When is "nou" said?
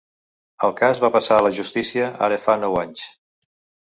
2.65-2.79